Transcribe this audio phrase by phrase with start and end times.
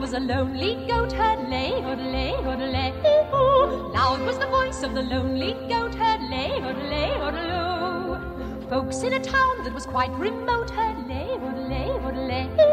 [0.00, 2.92] was a lonely goat herd, lay, lay, lay,
[3.32, 3.92] ooh.
[3.92, 8.68] Loud was the voice of the lonely goat herd, lay, lay, lay.
[8.68, 11.38] Folks in a town that was quite remote heard, lay,
[11.68, 12.69] lay, lay, ooh.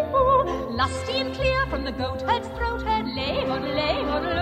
[0.77, 4.37] Lusty and clear from the goat herd's throat, heard, lay, lay, lay.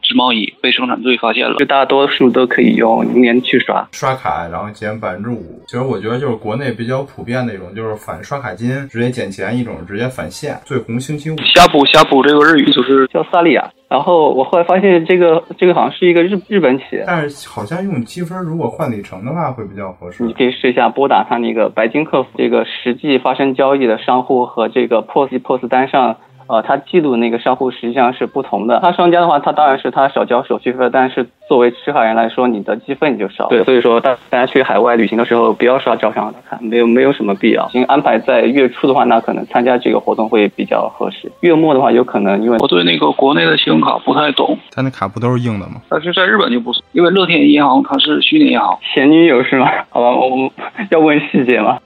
[0.61, 5.61] 被生产队发现了，就大多数都可以用银联去刷，刷卡然后减百分之五。
[5.67, 10.57] 其实我觉得就是国内比较普遍的一种，就是返刷卡金直接减钱；一种直接返现。
[10.65, 13.69] 最红星期五，呷哺呷哺这个日语就是叫萨利亚。
[13.89, 20.25] 然后我后来发现这个这个好像是一个日日本企业，但是好像用积分如果换里程的话会比较合适。
[20.25, 26.17] 你可以试一下拨打他那个白金客服，这个实际发生交易的商户和这个 POS POS 单上。
[26.47, 28.79] 呃，他记录那个商户实际上是不同的。
[28.81, 33.47] 他商家的话，他当然是他少交手续费，但是作为持卡人来说，你的积分就少。
[33.47, 37.67] 对，所以说大大家去海外旅行的时候，不要刷招商的卡，没有没有什么必要。
[37.69, 41.31] 行，安排在月初的话，那可能参加这个活动会比较合适。
[41.41, 44.57] 月末的话，有可能因为我对那个国内的信用卡不太懂。
[44.71, 45.81] 他那卡不都是硬的吗？
[45.89, 48.77] 但是在日本就不是，因为乐天银行它是虚拟银行。
[48.93, 49.69] 前女友是吗？
[49.89, 50.49] 好吧，我们
[50.91, 51.77] 要问细节吗？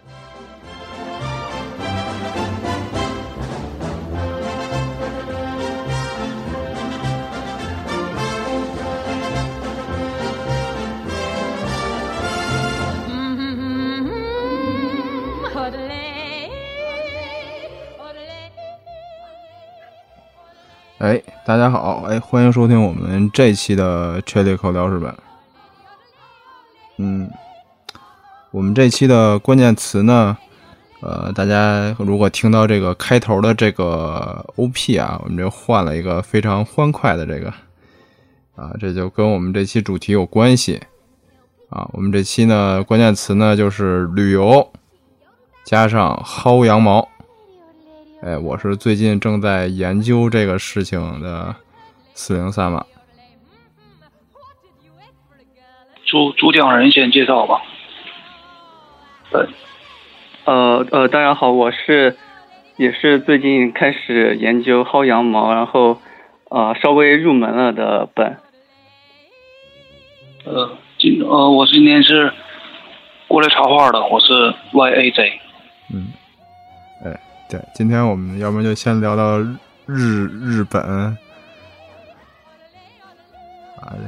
[21.01, 22.03] 哎，大家好！
[22.07, 25.11] 哎，欢迎收听我们这期的《确立口聊日本》。
[26.97, 27.27] 嗯，
[28.51, 30.37] 我们这期的关键词呢，
[31.01, 37.51] 呃，大家如果听到这个开头的这个 OP 啊，我们这换了一个非常欢快的这个
[38.55, 40.79] 啊，这就跟我们这期主题有关系
[41.71, 41.89] 啊。
[41.93, 44.71] 我们这期呢，关键词呢就是旅游
[45.65, 47.09] 加上薅羊毛。
[48.23, 51.55] 哎，我是最近正在研究这个事情的
[52.13, 52.85] 四零三嘛。
[56.05, 57.63] 主主讲人先介绍吧。
[59.31, 59.47] 呃，
[60.45, 62.15] 呃呃，大家好，我是
[62.77, 65.99] 也是最近开始研究薅羊毛，然后
[66.49, 68.37] 呃稍微入门了的本。
[70.45, 72.31] 呃，今呃我今天是
[73.27, 75.39] 过来插话的，我是 Y A J。
[75.39, 75.50] 嗯。
[77.51, 79.37] 对，今天我们要不然就先聊聊
[79.85, 81.17] 日日本啊，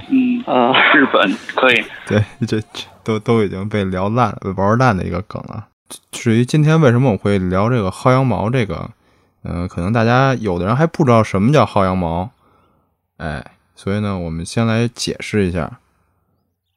[0.10, 1.84] 嗯啊，日本可以。
[2.08, 5.68] 对，这这都都已经被聊烂了、玩烂的一个梗了。
[6.10, 8.90] 至于今天为什么我会聊这个薅羊毛这个，
[9.44, 12.30] 嗯，可能大家有的人还不知道什么叫薅羊毛，
[13.18, 13.46] 哎，
[13.76, 15.80] 所以呢，我们先来解释一下。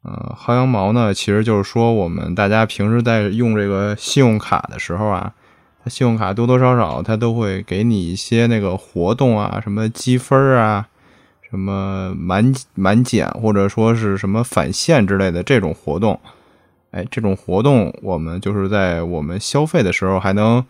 [0.03, 5.33] 嗯，薅羊毛呢，其实就是说我们大家平时在用这个信用卡的时候啊。
[5.89, 10.87] 信用卡多多少少，它都会给你一些那个活动啊，什么积分啊，
[11.49, 16.19] 什么满满减，或者说是什么返现之类的这种活动。
[16.91, 20.65] 哎，这种活动我们就是在我们消费的时候还能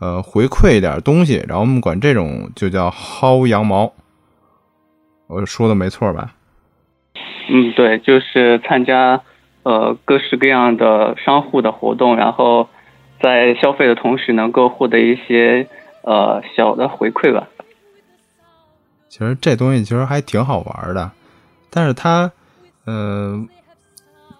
[0.00, 3.92] 呃回馈一点东西，然后我们管这种就叫薅羊毛。
[5.28, 6.34] 我说的没错吧？
[7.48, 9.22] 嗯，对，就是参加
[9.62, 12.68] 呃各式各样的商户的活动，然后。
[13.20, 15.66] 在消费的同时，能够获得一些
[16.02, 17.48] 呃小的回馈吧。
[19.08, 21.10] 其实这东西其实还挺好玩的，
[21.70, 22.30] 但是它，
[22.84, 23.44] 呃，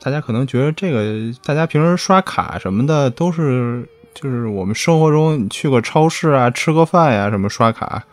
[0.01, 8.05] 大家可能觉得这个，大家平时刷卡什么的都是，就是我们生活中你去个超市啊，吃个饭呀，什么刷卡，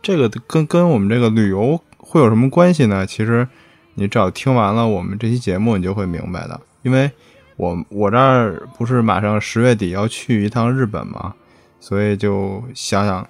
[0.00, 3.04] 这个跟跟我们这个旅游会有什么关系呢？
[3.04, 3.46] 其实
[3.94, 7.10] 你只要听完了我们这期节目，你就会明白的，因为。
[7.58, 11.34] 我我这儿不是马上十月底要去一趟日本吗，
[11.80, 13.28] 所以就想想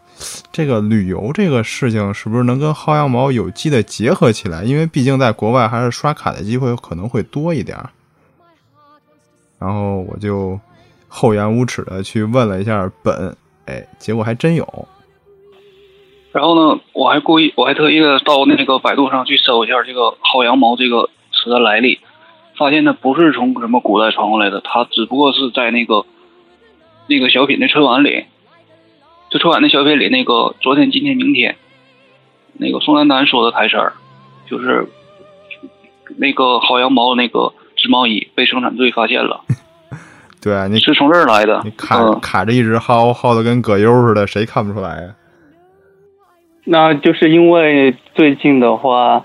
[0.52, 4.62] 这个旅游这个事情是不是能跟薅羊毛有机的结合起来？
[4.64, 7.78] 因为毕竟在国外还是刷卡的机会可能会多一点。
[9.58, 10.60] 然后我就
[11.08, 13.34] 厚颜无耻的去问了一下本，
[13.64, 14.88] 哎，结果还真有。
[16.32, 21.98] 然后呢，我还故意我还特意的到那个百度上去搜一下这个薅羊毛这个词的来历。
[22.58, 26.04] 发现它不是从什么古代传过来的，它只不过是在那个
[27.06, 28.24] 那个小品的春晚里，
[29.30, 31.56] 就春晚的小品里那个昨天、今天、明天，
[32.54, 33.92] 那个宋丹丹说的台词儿，
[34.50, 34.88] 就是
[36.16, 39.40] 那个薅羊毛那个织毛衣被生产队发现了，
[40.42, 41.70] 对啊，你是从这儿来的你。
[41.70, 45.14] 卡、嗯，卡着一直薅，薅的跟葛优似的，谁看不出来呀、
[46.64, 49.24] 那就是因为最近的话，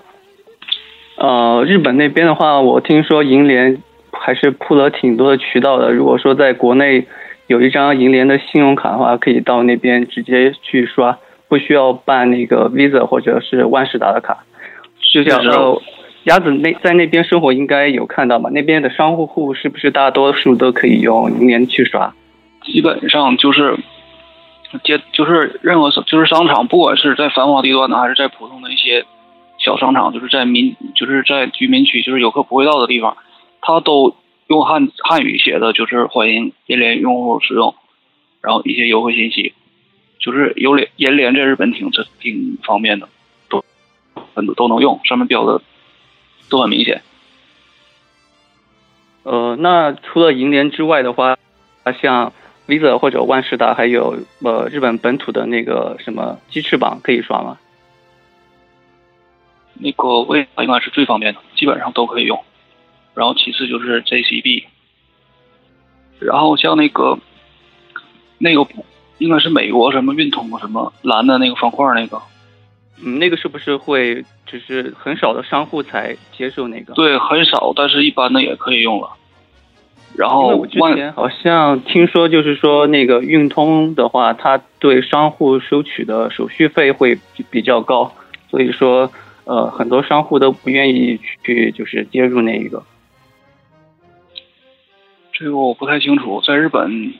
[1.16, 3.80] 呃，日本那边的话，我听说银联
[4.12, 5.92] 还是铺了挺多的渠道的。
[5.92, 7.06] 如果说在国内
[7.46, 11.18] 有一张银联的信用卡的话，可以到那边直接去刷，
[11.48, 14.44] 不需要办那个 Visa 或者是万事达的卡。
[15.12, 15.80] 就像是呃，
[16.24, 18.50] 鸭子那在那边生活应该有看到吧？
[18.52, 22.12] 那边的商户户是不是大多数都可以用银联去刷？
[22.62, 23.76] 基本上就是
[24.82, 29.04] 街，就是任何就是商场，不管是在繁华地段的，还是在普通的一些
[29.64, 33.16] 小商场，就是在民就是在居民区，就是游客不会到的地方，
[33.62, 34.14] 它都
[34.48, 37.74] 用汉汉语写的，就是欢迎银联用户使用，
[38.42, 39.54] 然后一些优惠信息，
[40.18, 43.08] 就是有联银联在日本挺这挺方便的，
[43.48, 43.64] 都
[44.34, 45.62] 很多都能用，上面标的
[46.50, 47.00] 都很明显。
[49.22, 51.38] 呃，那除了银联之外的话，
[52.02, 52.34] 像
[52.68, 57.58] Visa 或者万事达，还有呃日本本土的那个什么鸡翅膀可以刷吗？
[59.74, 62.42] 那个为应该是最方便的，基本上都可以用。
[63.14, 64.64] 然后其次就是 JCB，
[66.18, 67.18] 然后像那个
[68.38, 68.66] 那个
[69.18, 72.20] 应该是美国什么运通什么蓝的那个方块那个，
[73.00, 76.92] 嗯，那个是不是会只是很少的商户才接受那个？
[76.94, 79.10] 对，很少，但是一般的也可以用了。
[80.16, 88.12] 然后我之万前好像听说，就是说那个运通的话，它对商户收取的手续费会比比较高，
[88.50, 89.10] 所以说
[89.44, 92.84] 呃很多商户都不愿意去就是接入那一个。
[95.32, 97.12] 这个我不太清楚，在日本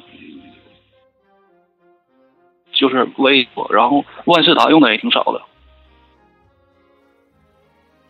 [2.73, 5.43] 就是微博，然后万事达用的也挺少的。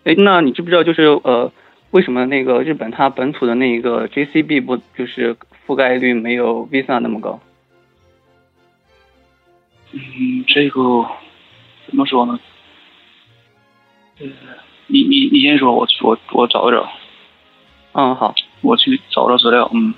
[0.05, 1.50] 哎，那你知不知道就是呃，
[1.90, 5.37] 为什么那个日本它本土的那个 JCB 不就是
[5.67, 7.40] 覆盖率没有 Visa 那么高？
[9.93, 10.81] 嗯，这个
[11.87, 12.38] 怎么说呢？
[14.19, 16.88] 你你你先说，我我我找一找。
[17.93, 19.94] 嗯，好，我去找找资料，嗯，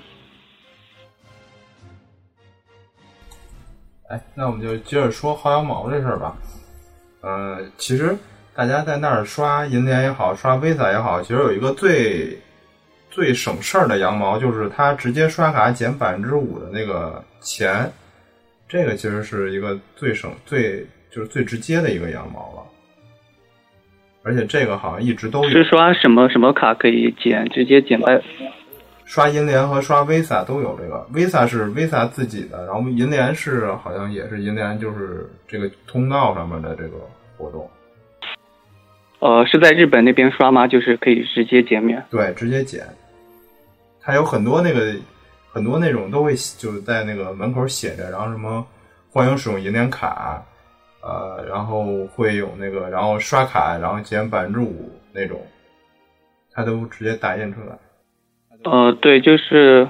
[4.09, 6.35] 哎，那我们就接着说薅羊毛这事儿吧。
[7.21, 8.15] 呃，其实
[8.53, 12.37] 大家在那儿刷银联也好，刷 Visa 也好，其实有一个最
[13.09, 17.91] 最省事儿的羊毛，就是它直接刷卡减百分之五的那个钱，
[18.67, 22.63] 这个其实是一个最省最就是最直接的一个羊毛了。
[24.27, 28.21] 而且这个好像一直都有，是刷什么什么卡可以减，直接减百？
[29.05, 36.97] 刷银联和刷 Visa 都有这个，Visa 是 Visa 自己的，然后银联是好像也是银联就是这个通道上面的这个
[37.37, 37.69] 活动，
[39.19, 40.67] 呃，是在日本那边刷吗？
[40.67, 42.03] 就是可以直接减免？
[42.09, 42.83] 对，直接减。
[44.01, 44.93] 它有很多那个
[45.53, 48.67] 很多那种都会就是在那个门口写着，然后什么
[49.09, 50.43] 欢迎使用银联卡，
[51.07, 55.39] 呃，然后会有那个然后刷卡然后减百分之五那种，
[56.51, 57.77] 它都直接打印出来。
[58.65, 59.87] 呃，对，就是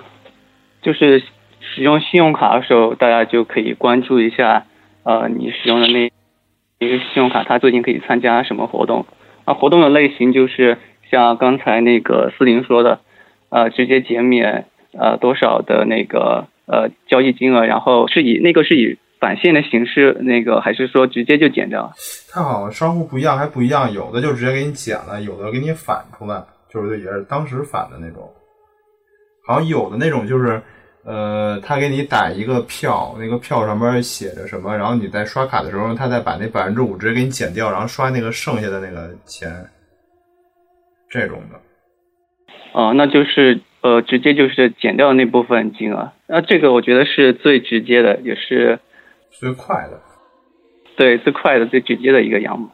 [0.83, 1.23] 就是
[1.59, 4.67] 使用信用卡的时候，大家就可以关注一下，
[5.03, 6.11] 呃，你使用的那
[6.77, 9.07] 一个信用卡，它最近可以参加什么活动？
[9.45, 10.77] 啊，活动的类型就是
[11.09, 12.99] 像刚才那个思林说的，
[13.49, 21.91] 呃，直接减免呃多少的那个呃交易金额，然后是以那个是以返现的形式，那个还是说直接就减掉？
[22.31, 28.31] 它好像商户不一样，还不一样，有的就直接给你减了，有的给你返出来，就是也是当时返的那种。
[29.45, 30.61] 好像有的那种就是，
[31.05, 39.49] 呃，他给你打一个票，那个票上面写着什么，然后你在刷卡的时候，他再把那百分之五直接给你减掉，然后刷那个剩下的那个钱，
[41.09, 41.59] 这种的。
[42.73, 46.11] 哦、那就是呃，直接就是减掉那部分金额。
[46.27, 48.77] 那这个我觉得是最直接的，也是
[49.39, 49.99] 最快的。
[50.95, 52.69] 对最快的、最直接的一个羊毛。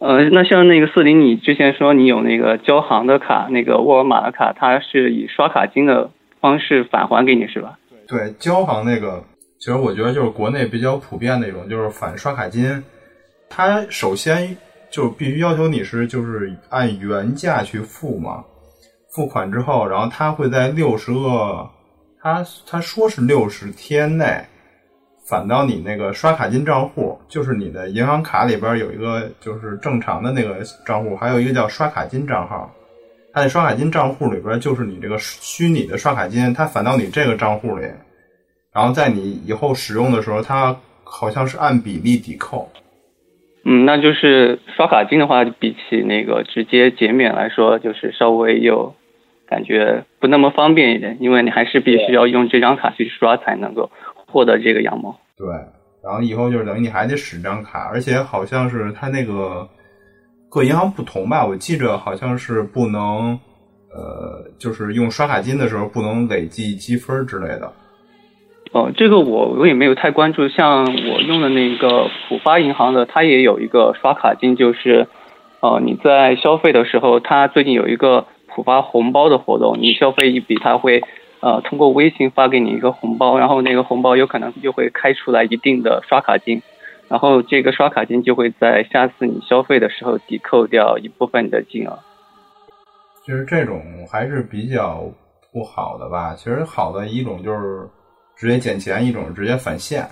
[0.00, 6.10] 呃，那像那个四零，你之前说你有那个交行的卡，那个沃尔玛的卡，它是以刷卡金的
[6.40, 7.78] 方式返还给你是吧？
[8.08, 9.22] 对，交行那个，
[9.60, 12.82] 其实我觉得就是国内比较普遍的一种，就是返刷卡金。
[13.48, 14.56] 它首先
[14.90, 18.44] 就必须要求你是就是按原价去付嘛，
[19.14, 21.70] 付款之后，然后它会在六十个，
[22.20, 24.44] 他他说是六十天内
[25.24, 32.70] 返到你那个刷卡金账户，就是你的银行卡里边有一个就是正常的那个账户，还有一个叫刷卡金账号。
[33.32, 37.86] 它的刷卡金账户里边就是你这个虚拟的刷卡金，它返到你这个账户里，
[38.74, 42.68] 然后在你以后使用的时候，它好像是按比例抵扣。
[43.64, 48.94] 嗯，那就是刷卡金的话，比起那个直接减免来说，就是稍微有
[49.46, 53.90] 感觉不那么方便一点，因为你还是必须要用这张卡去刷才能够
[54.32, 55.14] 获得这个羊毛。
[55.36, 55.48] 对，
[56.02, 59.68] 然后以后就是等于你还得使这张卡，而且好像是它那个
[60.50, 63.38] 各银行不同吧，我记着好像是不能，
[63.94, 67.72] 呃，就是用刷卡金的时候不能累计积分之类的。
[68.72, 70.48] 哦，这个我我也没有太关注。
[70.48, 75.06] 像我用的那个浦发银行的，它也有一个刷卡金，就是
[75.60, 81.02] 呃你在消费的时候，它最近有一个浦发红包的活动，你消费一笔，它会
[81.42, 86.62] 呃通过微信发给你一个红包，然后那个红包有可能就会开出来一定的刷卡金，
[87.08, 91.98] 然后这个刷卡金就会在下次你消费的时候抵扣掉一部分的金额。
[93.26, 95.04] 其实这种还是比较
[95.52, 96.34] 不好的吧。
[96.34, 97.86] 其实好的一种就是。
[98.34, 100.08] 直接减钱一种，直接返现。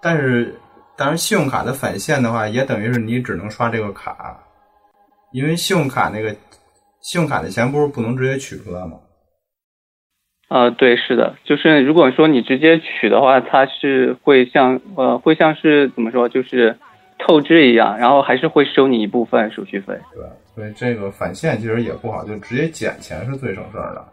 [0.00, 0.54] 但是，
[0.96, 4.38] 当然，信用卡的返现的话，也等于是你只能刷这个卡，
[5.32, 6.34] 因为信用卡那个
[7.04, 8.92] 信用卡的钱不是不能直接取出来吗？
[10.48, 16.78] 呃，对，是的，就是如果说你直接取的话，它是会像呃，会像是怎么说，就是
[17.18, 19.94] 透支一样，然后还是会收你一部分手续费。
[20.14, 24.08] 对，所以这个返现其实也不好，就直接减钱是最省事儿的。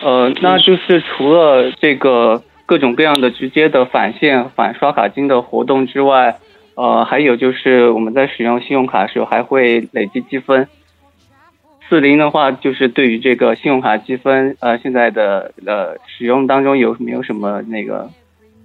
[0.00, 6.38] 呃，那就是除了这个各种各样的直接的返现、返刷卡金的活动之外，
[6.76, 10.68] 呃，还有就是我们在使用信用卡的时候还会累积积分。
[11.94, 18.10] 四零的话，就是对于这个信用卡积分，呃，现在的呃使用当中有没有什么那个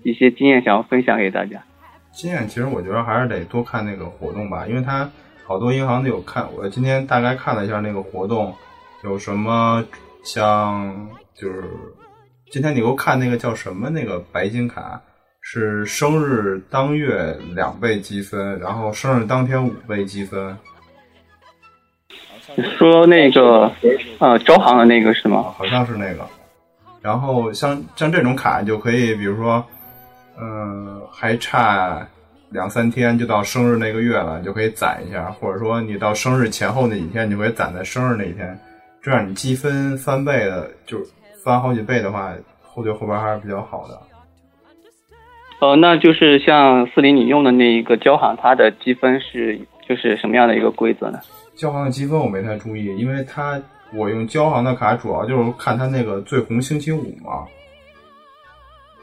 [0.01, 1.61] 一些经验想要分享给大家？
[2.11, 5.07] 经验其实我觉得还是得多看那个活动吧，因为它
[5.45, 6.43] 好多银行都有看。
[6.57, 8.51] 我今天大概看了一下那个活动，
[9.03, 9.85] 有什么
[10.23, 11.07] 像。
[11.35, 11.63] 就是
[12.51, 14.99] 今天你给我看那个叫什么那个白金卡，
[15.39, 20.57] 是生日当月两倍积分，然后生日当天五倍积分。
[22.77, 23.71] 说那个
[24.19, 25.53] 呃招行的那个是吗？
[25.57, 26.25] 好像是那个。
[27.01, 29.63] 然后像像这种卡就可以，比如说，
[30.39, 32.05] 嗯，还差
[32.49, 38.59] 两三天就到生日那个月了，你就可以攒一下，或者说你到生日前后那几天，你就可以攒在生日那一天，
[39.01, 40.97] 这样你积分翻倍的就。
[41.41, 43.97] 翻好几倍的话，后对后边还是比较好的。
[45.61, 51.19] 呃，那就是像四零你用的那一个交行，它的积分是就是什么样的一个规则呢？
[51.59, 53.61] 交行的积分我没太注意，因为它
[53.93, 57.45] 我用交行的卡主要就是看它那个最红星期五嘛，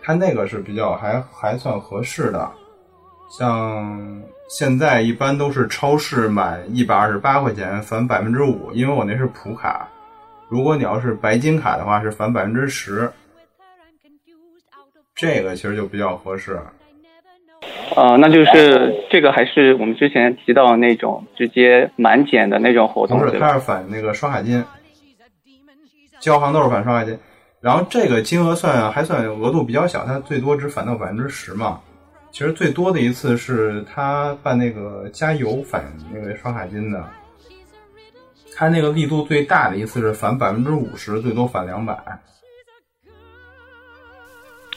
[0.02, 2.50] 它那个是比较还还算合适的。
[3.28, 9.86] 像现在一般都是超市满一百二十八块钱返百分之五，因为我那是普卡。
[10.48, 13.12] 如果你要是白金卡的话，是返百分之十，
[15.14, 16.58] 这个其实就比较合适。
[17.94, 24.62] 啊，那就是这个还是我们之前提到那种直接满减的那种活动，不是，它是返那个刷卡金，
[26.20, 27.18] 交行都是返刷卡金，
[27.60, 31.80] 然后这个金额算还算额度比较小，它最多只返到百分之十嘛。
[32.32, 35.82] 其实最多的一次是他办那个加油返
[36.12, 37.02] 那个刷卡金的。
[38.54, 41.96] 他那个力度最大的一次是返百分之五十，最多返两百。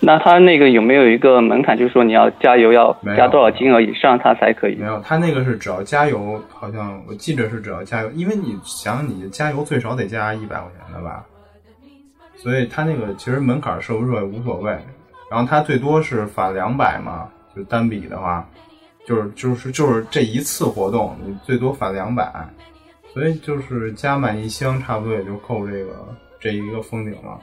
[0.01, 4.75] 那他那个有没有一个门槛，就是说你要加油要加多少金额以上，他才可以？
[4.75, 11.25] 没有，他那个是只要加油，好像我记着是只要加油，因为你想你加油最少得加一百块钱的吧，
[12.37, 14.71] 所以他那个其实门槛设不设也无所谓。
[15.29, 18.47] 然后他最多是返两百嘛，就单笔的话，
[19.05, 22.31] 就是就是就是这一次活动你最多返两百。
[23.11, 26.07] 所以就是加满一箱，差不多也就够这个
[26.39, 27.39] 这一个封顶了。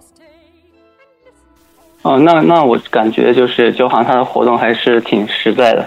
[2.07, 5.85] 哦，那那我感觉就是交行他的活动还是挺实在的。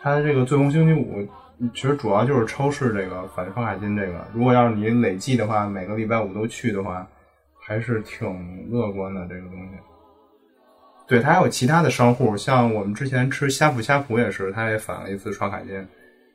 [0.00, 1.28] 它这个最红星期五，
[1.74, 4.26] 其实主要就是超市这个返刷卡金这个。
[4.32, 7.06] 如果要是你累计的话，每个礼拜五都去的话，
[7.62, 9.72] 还是挺乐观的这个东西。
[11.06, 15.86] 对，他还有其他的商户，像我们之前吃呷哺呷哺也是，他也返了一次刷卡金。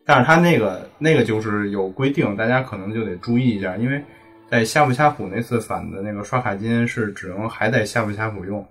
[0.05, 4.03] 但是他那个那个就是有规定，大家可能就得注意一下，因为
[4.49, 8.65] 在呷哺呷哺那次返的那个刷卡金是只能还在呷哺呷哺用。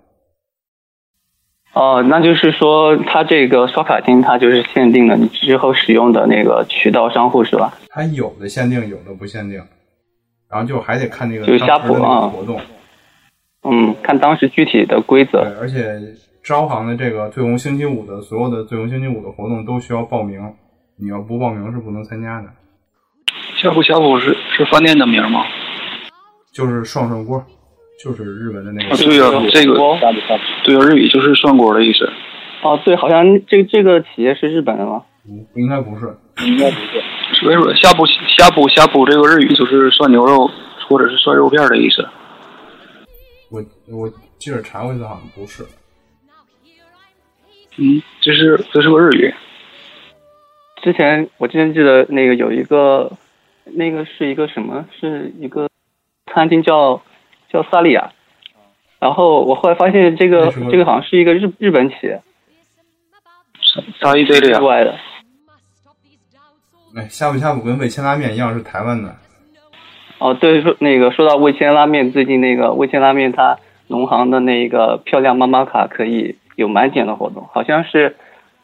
[1.72, 7.74] 哦，那就是说它这个刷卡金，它就是限定的你之后使用的那个渠道商户是吧？
[7.88, 9.60] 它有的限定，有的不限定，
[10.48, 12.60] 然后就还得看那个就呷哺啊活动。
[13.64, 15.42] 嗯，看当时具体的规则。
[15.42, 16.00] 对，而且
[16.44, 20.54] 招行的这个最红星期五的所有的最红星期五的活动都需要报名。
[20.96, 22.48] 你要不报名是不能参加的。
[23.56, 25.44] 呷哺呷哺是是饭店的名吗？
[26.54, 27.44] 就是涮涮锅，
[28.02, 28.94] 就是日本的那个。
[28.94, 29.74] 啊，对呀、这个
[30.64, 32.08] 对呀、日语就是涮锅的意思。
[32.62, 35.02] 哦，对，好像这这个企业是日本的吗？
[35.52, 36.14] 不应该不是，
[37.40, 40.50] 所以说，呷哺呷哺呷哺这个日语就是涮牛肉
[40.86, 42.06] 或者是涮肉片的意思。
[43.50, 44.08] 我我
[44.38, 45.64] 记着查过一次，好像不是。
[47.78, 49.34] 嗯，这是这是个日语。
[50.82, 53.10] 之前我之前记得那个有一个，
[53.64, 54.84] 那个是一个什么？
[55.00, 55.66] 是一个
[56.34, 57.00] 餐厅叫
[57.48, 58.12] 叫萨利亚。
[58.98, 62.22] 然后我后来发现这个这个好像是一个日日本企业，
[64.00, 64.94] 沙伊这里啊，意外的。
[66.96, 69.14] 哎，呷哺呷哺跟味千拉面一样是台湾的。
[70.18, 78.16] 哦，对，说那个说到味千拉面，最近那个味千拉面它农行的那个漂亮妈妈卡可以有满减的活动，好像是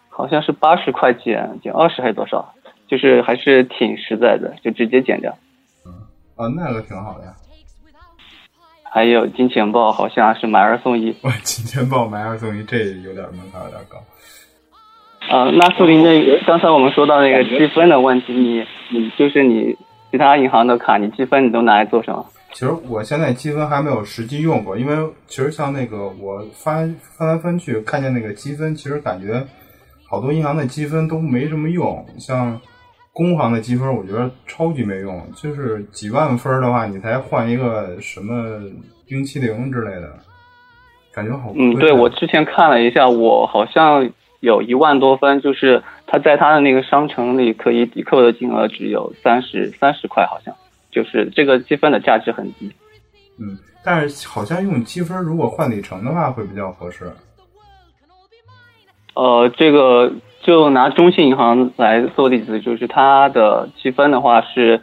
[0.09, 2.55] 好像是八十块减减二十还是多少，
[2.89, 5.37] 就是还是挺实在的，就直接减掉。
[6.37, 7.35] 啊，那个挺好的呀。
[8.93, 13.99] 还有金钱豹好像是买二送一， 哇，金钱豹买二送一，这有点门槛有点高。
[15.31, 19.77] 呃，那说明那个刚才我们说到那个积分的问题，你你就是你
[20.11, 22.27] 其他银行的卡，你积分你都拿来做什么？
[22.53, 24.97] 其实我现在积分还没有实际用过，因为
[25.29, 29.47] 其实像那个我翻翻来翻去看见那个积分，其实感觉
[30.09, 32.61] 好多银行的积分都没什么用，像
[33.13, 38.61] 工行的积分，我觉得超级没用，就是几万分的话，你才换一个什么
[39.07, 40.17] 冰淇淋之类的，
[41.13, 50.55] 感觉好嗯，对我之前看了一下，我好像有一万多分，就是他在他的那个商城里可以抵扣的金额只有三十三十块，好像
[50.91, 52.73] 就是这个积分的价值很低。
[53.39, 57.11] 嗯，但是好像用积分如果换里程的话会比较合适。
[59.15, 60.11] 呃，这个
[60.43, 64.83] 就拿中信银行来做例子，就是它的积分的话是，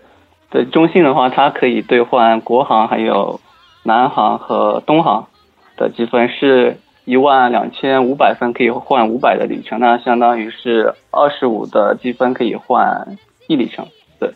[0.50, 3.40] 对中信的话，它可以兑换国行、还有
[3.84, 5.28] 南航和东航
[5.76, 13.18] 的积分，是一万两千五百分可以换五百的里程，那相当于是二十五的积分可以换
[13.48, 13.88] 一里程。
[14.20, 14.32] 对，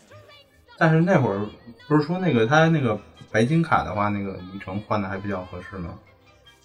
[0.77, 1.41] 但是那会儿
[1.87, 2.99] 不是说那个他那个
[3.31, 5.89] 白金卡的话，那个里程换的还比较合适吗？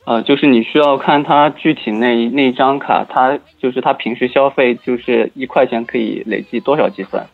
[0.07, 7.27] 呃，就是你需要看它具体那那张卡，它就是它平时消费就是一块钱可以累计多少积分。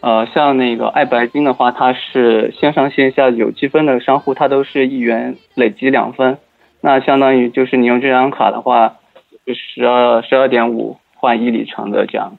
[0.00, 6.38] 呃，像那个爱白金的话，它是线上线下有积分的商户，它都是一元累积两分，
[6.80, 8.98] 那相当于就是你用这张卡的话，
[9.44, 12.38] 十二十二点五换一里程的这样，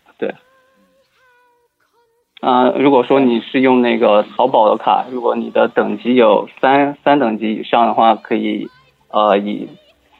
[2.41, 2.49] 对。
[2.49, 8.67] 啊、如果说你是用那个淘宝的卡，如果你的等级有三三等级以上的话，可以
[9.09, 9.67] 呃以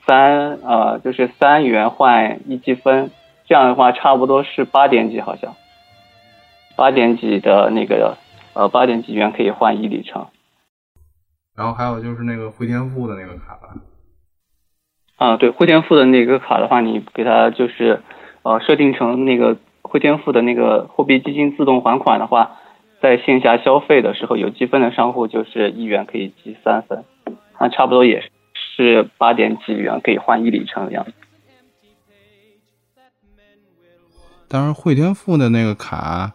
[0.06, 3.12] 三呃就是三元换一积分，
[3.48, 5.56] 这样的话差不多是八点几好像，
[6.76, 8.18] 八点几的那个
[8.54, 10.28] 呃八点几元可以换一里程。
[11.56, 13.76] 然后还有就是那个汇添富的那个卡吧，
[15.18, 18.02] 啊，对，汇添富的那个卡的话，你给它就是
[18.44, 19.58] 呃设定成那个
[19.90, 22.58] 汇添富的那个货币基金自动还款的话，
[23.02, 27.04] 在线下消费的时候有积分的商户就是一元可以积三分，
[27.60, 31.14] 那差不多也是八点几元可以换一里程的样子。
[34.48, 36.34] 但是汇添富的那个卡，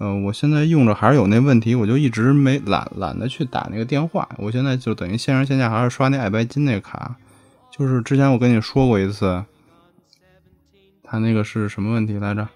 [0.00, 4.28] 嗯、我现在用着还是有那问题，我就一直没懒懒得去打那个电话。
[4.38, 7.14] 我现在就等于线上线下还是刷那爱白金那个卡，
[7.70, 9.44] 就是之前我跟你说过一次，
[11.04, 12.48] 他那个是什么问题来着？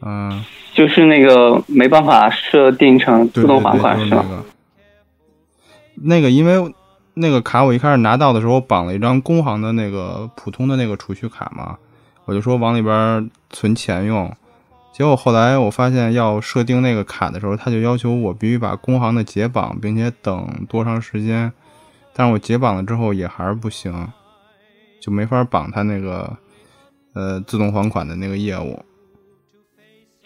[0.00, 4.22] 嗯、就是那个没办法设定成自动还款是吗？
[4.22, 4.44] 就是那个。
[6.00, 6.74] 那个因为
[7.14, 11.76] 那个卡我一开始拿到的时候绑了一张工行的那个普通的那个储蓄卡嘛，
[12.24, 14.32] 我就说往里边存钱用。
[14.92, 21.52] 结果后来我发现要设定那个卡的时候，他就要求我必须把工行的解绑，并且等多长时间。
[22.14, 24.08] 但是我解绑了之后也还是不行，
[25.00, 26.36] 就没法绑他那个
[27.14, 28.80] 呃自动还款的那个业务。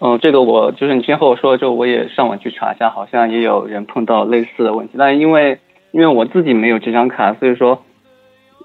[0.04, 4.94] 嗯，这个我就是你之前和我说了之后，我也上网去查一下，好像也有人碰到类似的问题。
[4.98, 5.60] 但因为
[5.92, 7.84] 因为我自己没有这张卡，所以说，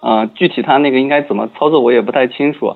[0.02, 2.76] 呃，具体他那个应该怎么操作我也不太清楚。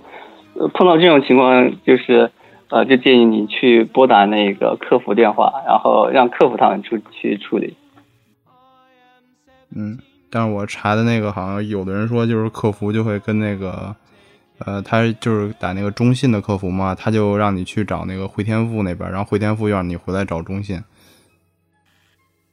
[0.76, 2.30] 碰到这种情况，就是
[2.70, 7.76] 呃，就建议你去拨打那个客服电话，然后让客服他们出去处理。
[9.76, 9.98] 嗯，
[10.30, 13.96] 但是我查的那个好像有的人说，就是客服就会跟那个，
[14.66, 20.84] 呃，他就是打那个中信的客服嘛，他就让你去找那个汇添富那边，然后汇添富又让你回来找中信。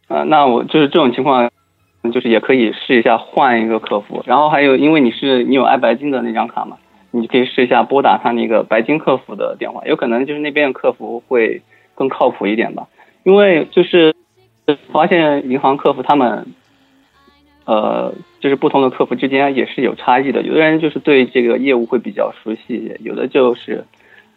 [0.09, 1.51] 啊、那我就是这种情况，
[2.12, 6.79] 就是也可以试一下换一个客服，然后还有因为你是你有爱白金的那张卡嘛，
[7.11, 11.61] 你可以试一下拨打他那个白金客服的电话，有可能就是那边的客服会
[11.94, 12.88] 更靠谱一点吧，
[13.25, 14.14] 因为就是
[14.92, 16.47] 发现银行客服他们，
[17.66, 20.42] 呃，就是不同的客服之间也是有差异的。
[20.42, 23.85] 有的人就是对这个业务会比较熟悉，有的就是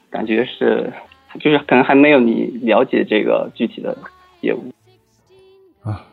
[0.09, 0.91] 感觉是，
[1.39, 3.97] 就是可能还没有你了解这个具体的
[4.41, 4.71] 业务。
[5.83, 6.05] 啊，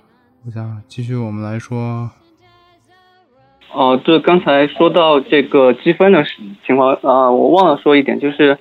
[0.47, 2.11] 我想继续我们来说。
[3.71, 6.25] 哦，对，刚才说到这个积分的
[6.67, 8.59] 情况啊，我忘了说一点，就是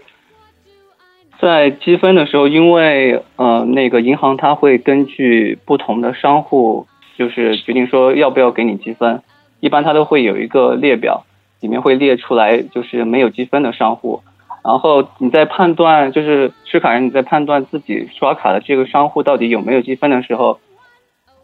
[1.39, 6.87] 在积分的时候，因为呃，那个银行它会根据不同的商户，
[7.17, 9.21] 就是决定说要不要给你积分。
[9.59, 11.25] 一般它都会有一个列表，
[11.59, 14.21] 里面会列出来就是没有积分的商户。
[14.63, 20.59] 然后你在判断，就是持卡人你在判断自己刷卡的这个商户到底有没有积分的时候，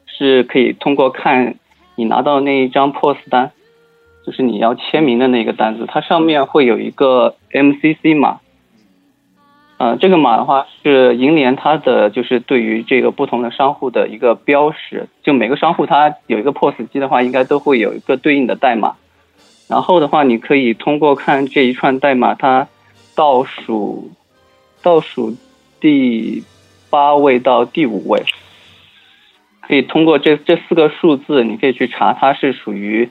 [0.06, 1.56] 是可以通过看。
[1.96, 3.52] 你拿到那一张 POS 单，
[4.26, 8.40] 就是你要签名的那个单子，它上面会有一个 MCC 码，
[9.78, 18.96] 呃，这个码的话是银联它的就是对于这个不同的商户的一个标识，就每个商户它有一个 POS 机的话，应该都会有一个对应的代码，
[19.68, 22.68] 然后的话你可以通过看这一串代码，它
[23.16, 24.12] 倒数
[24.82, 25.36] 倒数
[25.82, 26.44] 第
[26.90, 28.24] 八位到第五位。
[29.62, 33.10] 可以通过这这四个数字，你可以去查它是属于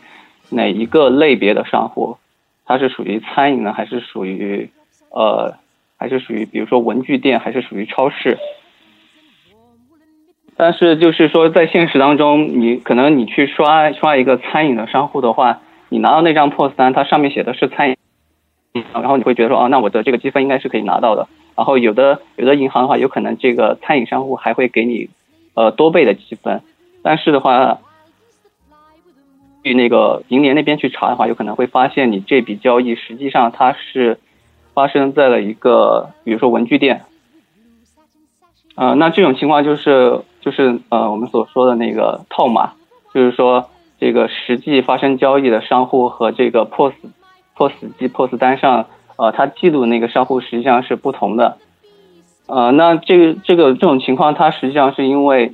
[0.50, 2.18] 哪一个类别的商户，
[2.66, 4.70] 它是属于餐饮呢，还是属于
[5.10, 5.54] 呃，
[6.02, 8.36] 还是属于比如说文具店，还是属于超市？
[10.56, 15.60] 但是就是说，在现实当中，你可能你去刷刷一个餐饮的商户的话，
[15.90, 17.96] 你拿到那张 POS 单，它上面写的是餐饮，
[18.92, 21.28] 然后你会觉得说，哦，那我的这个积分应该是可以拿到的。
[21.54, 25.08] 然后有的有的银行的话，有可能这个餐饮商户还会给你。
[25.54, 26.62] 呃，多倍的积分，
[27.02, 27.78] 但是的话，
[29.62, 34.18] 去那个银联那边去查的话，有可能会发现你这笔交易实际上它是
[34.74, 37.02] 发生在了一个，比如说文具店。
[38.74, 42.72] 呃，那这种情况就是就是呃我们所说的那个套码，
[43.12, 43.68] 就是说
[44.00, 46.94] 这个实际发生交易的商户和这个 POS
[47.54, 51.58] POS 机 POS 单上呃它记录那个商户实际上是不同的。
[52.46, 55.52] 呃，那这个这个这种情况，它实际上是因为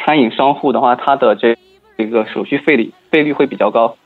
[0.00, 1.56] 餐饮商户的话，它的这
[1.96, 3.96] 这个手续费率费率会比较高，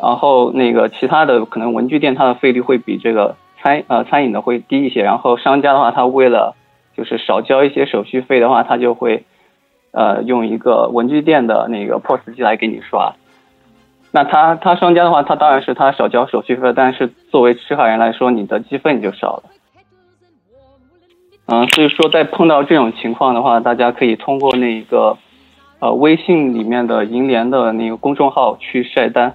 [0.00, 6.54] 然后那个其他的可能文具店它的费率会比这个餐呃餐饮的会低一些，然后商家的话，他为了
[6.94, 9.24] 就是少交一些手续费的话，他就会
[9.92, 13.14] 呃用一个文具店的那个 POS 机来给你刷，
[14.12, 19.42] 那他他商家的话，他当然是他少交手续费，但是作为持卡人来说，你的积分就少了。
[21.46, 25.16] 嗯，所以说在碰到这种情况的话，大家可以通过那个
[25.78, 29.34] 呃微信里面的银联的那个公众号去晒单，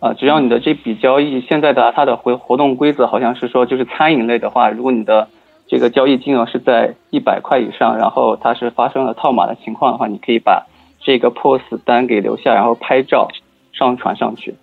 [0.00, 5.28] 啊，只要你的这笔交易现在的它的活活动规则好像是说，就是餐饮类的话，如果你的
[5.66, 10.66] 这个交易金额是在一百块以上，然后它是发生了套码的情况的话，你可以把
[11.00, 13.28] 这个 POS 单给留下，然后拍照
[13.72, 14.54] 上传上去，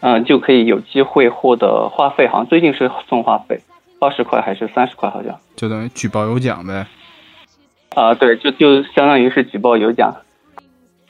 [0.00, 3.60] 嗯，就可以有机会获得话费，好像最近是送话费。
[4.00, 5.08] 二十块还是三十块？
[5.08, 6.86] 好像就等于举报有奖呗。
[7.94, 10.14] 啊，对，就就相当于是举报有奖。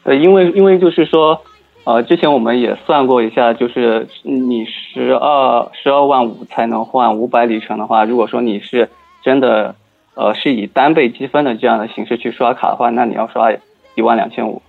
[0.05, 1.43] 呃，因为因为就是说，
[1.85, 8.89] 呃，之前我们也算过一下，就是你十二十二万五才能换五百里程的话，如果说你是
[9.23, 9.75] 真的
[10.15, 13.53] 呃是以单倍积分的这样的形式去刷卡的话，那你要刷
[13.95, 14.63] 一万两千五。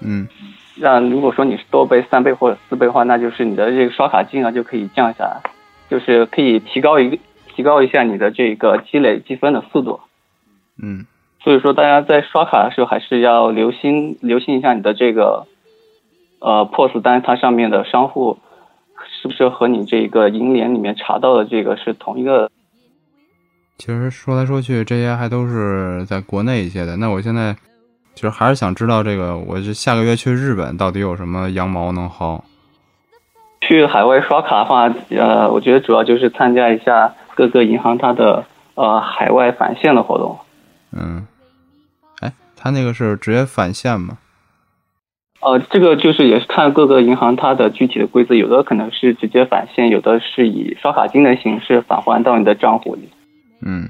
[0.00, 0.26] 嗯。
[0.76, 5.40] 那如果说你是多倍、三倍或者四倍的话，那就是你的这个刷卡金额就可以降下来，
[5.90, 7.18] 就是可以提高一个。
[7.52, 10.00] 提高一下你的这个积累积分的速度，
[10.80, 11.04] 嗯，
[11.42, 15.46] 所以说大家在刷卡的时候还是要留心留心一下你的这个
[16.40, 18.38] 呃 POS 单它上面的商户
[19.22, 22.50] 是不是和你这个银联里面查到的这个是同一个。
[23.78, 26.96] 其实说来说去，这些还都是在国内一些的。
[26.96, 27.54] 那我现在
[28.14, 32.40] 其实还是想知道这个，我就下个月去日本到底有什么羊毛能薅？
[33.60, 37.14] 去海外刷卡的话，呃，我觉得主要就是参加一下。
[37.36, 40.38] 各个银行它的呃海外返现的活动，
[40.92, 41.26] 嗯，
[42.18, 44.18] 哎，他那个是直接返现吗？
[45.40, 53.08] 呃，这个就是也是看各个银行它的具体的规则，有的可能是直接返现，有的是以刷卡金的形式返还到你的账户里。
[53.62, 53.88] 嗯，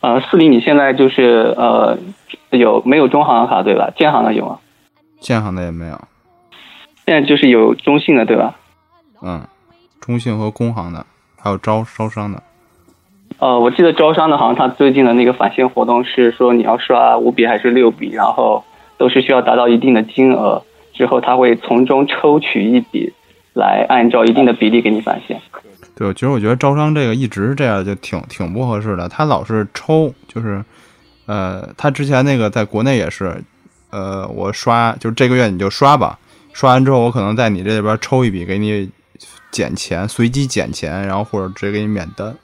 [0.00, 1.98] 呃，四零你现在就是呃
[2.50, 3.90] 有没有中行的卡对吧？
[3.96, 4.58] 建行的有吗？
[5.20, 6.00] 建行的也没有。
[7.06, 8.56] 现在就是有中信的对吧？
[9.22, 9.46] 嗯，
[10.00, 11.06] 中信和工行的。
[11.42, 12.42] 还有招招商的，
[13.38, 18.62] 呃，我记得招商的，好像他最近的那个返现活动是说你要刷五笔还是六笔，然后
[19.00, 23.10] 都是需要达到一定的金额之后，他会从中抽取一笔，
[23.54, 25.40] 来按照一定的比例给你返现。
[25.96, 30.62] 对，其实我觉得招商这个一直这样就挺挺不合适的，他老是抽，就是
[31.24, 33.42] 呃，他之前那个在国内也是，
[33.88, 36.18] 呃，我刷就是这个月你就刷吧，
[36.52, 38.90] 刷完之后我可能在你这边抽一笔给你
[39.50, 42.36] 减钱，随机减钱，然后或者直接给你免单，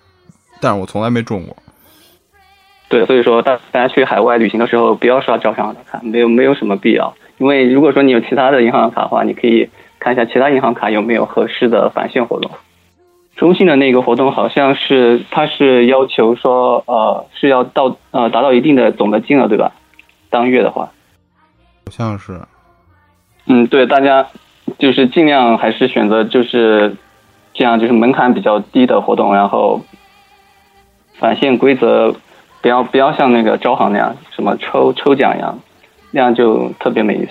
[0.59, 1.55] 但是我从来没中过。
[2.89, 7.15] 对，所以说大大家去海外旅行的时候不要刷招商的卡，没有没有什么必要。
[7.39, 9.69] 因为如果说你有其他的银行卡的话，你可以
[9.99, 12.51] 看一下其他银行卡有没有合适的返现活动。
[13.35, 19.73] 中信的那个活动好像是，它是要求说，呃，是要到呃达到一定的总的金额，对吧？
[20.31, 20.91] 当月的话，
[21.85, 22.41] 好像是。
[23.47, 24.27] 嗯，对，大家
[24.79, 26.97] 就是尽量还是选择就是
[27.53, 29.83] 这样，就是门槛比较低的活动，然后
[31.19, 32.15] 返现规则
[32.67, 35.57] 不要不要像那个招行那样，什么抽抽奖一样，
[36.11, 37.31] 那样就特别没意思。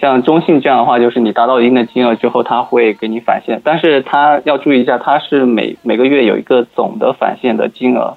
[0.00, 8.16] 像中信这样的话，就是你达到一定的金额之后，他会给你返现，但是他要注意一下，他是每每个月有一个总的返现的金额，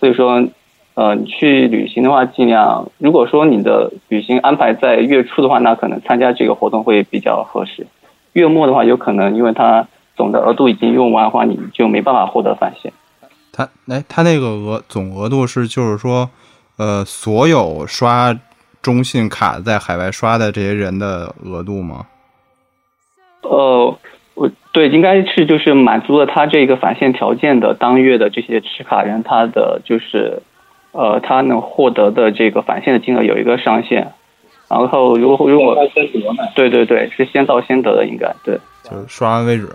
[0.00, 0.46] 所以说，
[0.94, 7.86] 呃，你去旅行的话，尽量如果说你的旅行安排在月初的话，那可能参加这个活动会比较合适。
[8.32, 9.86] 月末的话，有可能因为它
[10.16, 12.94] 总的额度已经用完的话，你就没办法获得返现。
[13.56, 16.28] 他哎，他那个额总额度是就是说，
[16.76, 18.36] 呃，所有刷。
[18.82, 22.06] 中信卡在海外刷的这些人的额度吗？
[23.42, 23.98] 呃，
[24.34, 30.40] 我对，应该是就是满足了他这个返现条件的当月的这些持卡人，他的就是
[30.92, 34.12] 呃，他能获得的这个返现的金额有一个上限。
[34.68, 35.76] 然后如果如果
[36.54, 39.68] 对对对，是先到先得的，应该对，就是刷完为止。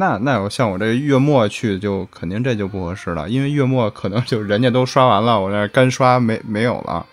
[0.00, 7.04] 那那我像我这月末去，就肯定这就不合适了，因为月末可能就人家都刷完了，我那干刷没没有了。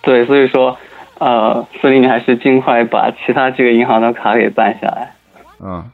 [0.00, 0.78] 对，所以说，
[1.18, 5.12] 呃，所以你还是尽快把其他几个银行的卡给办下来。
[5.58, 5.84] 嗯，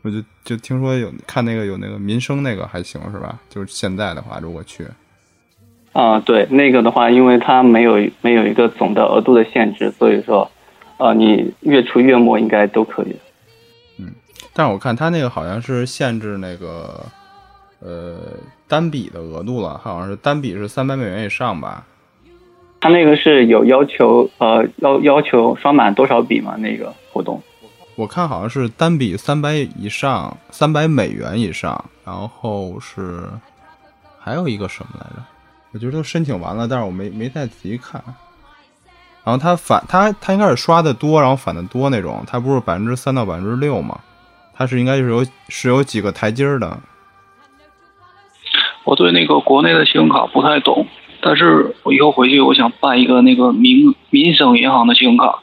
[0.00, 3.38] 我就就听说有看那个有那个民生那个还行是吧？
[3.50, 4.86] 就是现在的话，如果去，
[5.92, 10.50] 啊，对，那个的话，因为它没有没有一个总的额度的限制，所以说，
[10.96, 13.14] 呃，你月初月末应该都可以。
[14.52, 17.04] 嗯，但是我看他那个好像是限制那个
[17.80, 18.16] 呃
[18.68, 21.84] 单笔的额度了，好像是单笔是三百美元以上吧。
[22.80, 26.56] 他那个是有要求，呃，要要求刷满多少笔吗？
[26.56, 27.40] 那个活动，
[27.94, 33.22] 我看好像是单笔三百以上，三百美元以上，然后是
[34.18, 35.22] 还有一个什么来着？
[35.72, 38.02] 我觉得都申请完了，但是我没没再仔细看。
[39.22, 44.00] 然后他返他他应该是刷的多，然后返的多那种，他不是百分之三到百分之六吗？
[44.62, 46.78] 他是应该是有是有几个台阶的。
[48.84, 50.86] 我对那个国内的信用卡不太懂。
[51.20, 55.40] 但是我以后回去，我想办一个那个民民生银行的信用卡，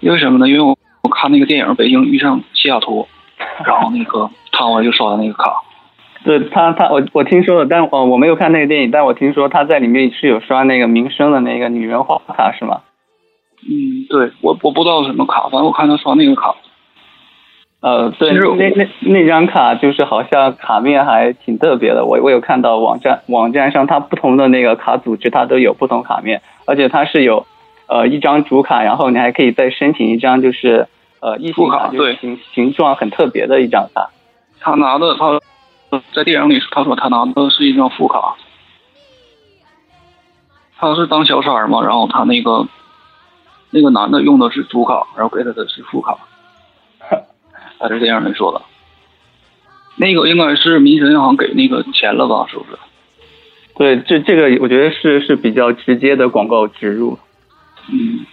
[0.00, 0.48] 因为什么呢？
[0.48, 3.06] 因为我我看那个电影《北京遇上西雅图》，
[3.66, 5.62] 然后那个汤唯就刷的那个卡。
[6.22, 12.82] 对他，他我我听说了，但我我没有看那个电影，但我听说他在里面是有刷那个民生的那个女人花卡，是吗？
[13.62, 16.54] 嗯，对我我不知道什么卡，反正我看他刷那个卡。
[17.80, 27.46] 呃，对，那那那张卡就是好像卡面还挺特别的，我我有看到网站网站上它不同的那个卡组织它都有不同卡面，而且它是有
[27.86, 30.88] 呃一张主卡，然后你还可以再申请一张就是
[31.20, 34.10] 呃异性卡，对，形形状很特别的一张卡。
[34.60, 35.40] 他拿的他
[36.12, 38.34] 在电影里他说他拿的是一张副卡，
[40.78, 42.66] 他是当小三嘛，然后他那个
[43.70, 46.18] 那个男的用的是主卡，然后给他的是副卡。
[47.80, 48.62] 他是这样来说的，
[49.96, 52.46] 那个应该是民生银行给那个钱了吧？
[52.48, 52.78] 是不是？
[53.76, 57.18] 对，这这个我觉得是是比较直接的广告植入。
[57.90, 58.26] 嗯，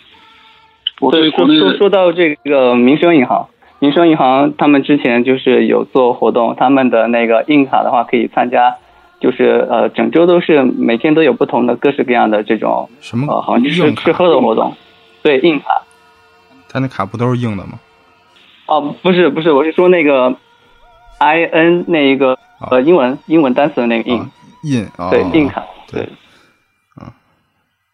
[1.10, 3.48] 对，说说说到这个民生银行，
[3.80, 8.76] 民生银行他们之前就是有做活动，他们的那个硬卡的话可以参加，
[9.22, 14.76] 就是呃整周都是每天都有不同的各式各样的这种什么呃好像吃吃喝的活动，
[15.24, 15.66] 对硬卡。
[16.68, 17.80] 他那卡不都是硬的吗？
[18.68, 20.36] 哦，不是不是，我是说那个
[21.20, 22.38] ，I N 那一个
[22.70, 24.30] 呃英文英文单词的那个 in
[24.62, 26.10] in 对 in 卡对，
[27.00, 27.08] 嗯，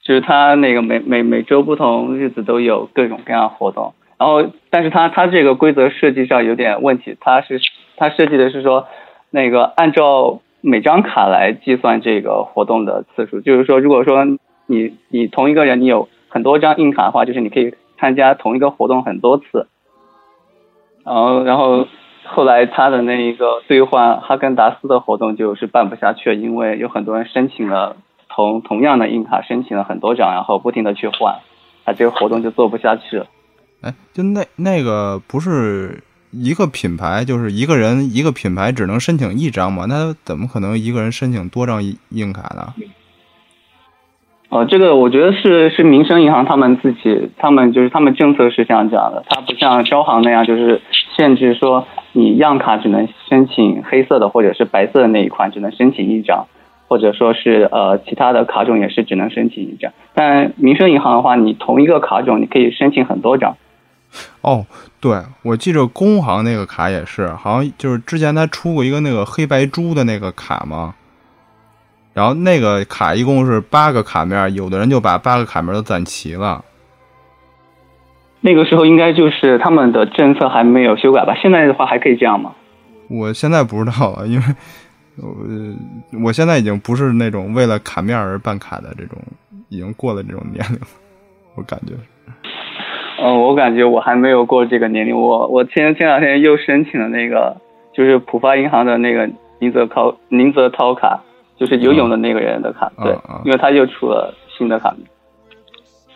[0.01, 7.61] 就是他那个每每每周不同日子都有各种各样活动，然后但是他他这个规则设计上有点问题，他是
[7.95, 8.87] 他设计的是说
[9.29, 14.25] 那个按照每张卡来计算这个活动的次数，就是说如果说
[14.65, 19.67] 你你同一个人你有很多张硬卡的话，就是你可以参加同一个活动很多次。
[21.03, 21.87] 然后，然后
[22.25, 27.97] 后来他的那一个兑换哈根达斯的活动就是办不下去，因为有很多人申请了
[28.29, 31.35] 同同样的硬卡，申请了很多张，然后不停的去换，
[31.85, 33.27] 他这个活动就做不下去了。
[33.81, 39.85] 哎，就那那个不是一个品牌就是一个人一个品牌只能申请一张嘛？
[39.89, 42.73] 那怎么可能一个人申请多张硬卡呢？
[44.53, 50.79] 呃，这个我觉得是是民生银行他们自己，他们就是他们政策是这样讲的，它不像招行那样就是
[51.17, 56.45] 限制说你样卡只能申请黑色的或者是白色的那一款，只能申请一张。
[56.85, 63.57] 或者说是呃其他的卡种也是只能申请一张，但民生银行的话，你同一个卡种你可以申请很多张。
[64.41, 64.63] 哦，
[65.01, 70.93] 对，我记着工行那个卡也是，好像就是之前他出过一个那个黑白猪的那个卡嘛，
[72.13, 76.63] 然后那个卡一共是八个卡面，有的人就把八个卡面都攒齐了。
[78.41, 81.35] 那个时候应该就是他们的政策还没有修改吧？
[81.41, 82.53] 现在的话还可以这样吗？
[83.09, 84.45] 我现在不知道了，因为。
[85.15, 85.29] 我
[86.25, 89.15] 我现在已经不是那种为了卡面而办卡的这种，
[89.69, 90.87] 已经过了这种年龄了，
[91.53, 91.93] 我感觉。
[93.21, 95.15] 嗯，我感觉我还没有过这个年龄。
[95.15, 97.55] 我我前前两天又申请了那个，
[97.95, 101.21] 就是浦发银行的那个宁泽涛宁泽涛卡，
[101.63, 104.93] 就是游泳的那个人的卡，对，因为他又出了新的卡。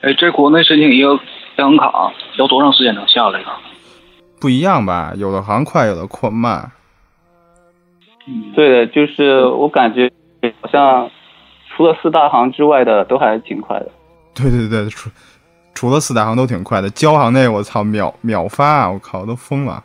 [0.01, 1.19] 哎，在国内申请一个银
[1.55, 3.47] 行卡要多长时间能下来呢？
[4.41, 6.69] 不一样吧，有的行快，有的快慢。
[8.53, 10.11] 对的，就是我感觉
[10.61, 11.09] 好像
[11.69, 13.89] 除了四大行之外的都还挺快的。
[14.35, 15.09] 对对对，除
[15.73, 19.81] 除了四大行都挺快的，交行那我操秒秒发，我靠都疯了，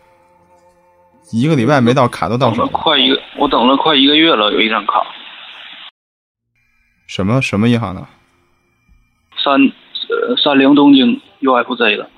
[1.30, 2.66] 一个礼拜没到卡都到手。
[2.66, 5.00] 快一个，我等了快一个月了，有一张卡。
[7.06, 8.06] 什么什么银行的？
[9.36, 9.60] 三
[10.08, 12.10] 呃三菱东京 UFJ 的。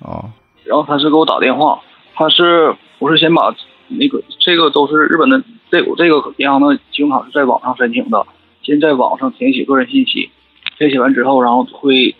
[0.00, 0.30] 哦。
[0.64, 1.82] 然后他是给我打电话，
[2.14, 3.54] 他是我是先把
[3.88, 5.42] 那个这个都是日本的。
[5.70, 8.26] 这我这个银行的信用卡是在网上申请的，
[8.62, 10.30] 先在网上填写个人信息，
[10.78, 12.14] 填写完之后，然后会